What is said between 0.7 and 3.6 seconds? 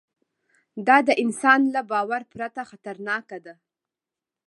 دا د انسان له باور پرته خطرناکه ده.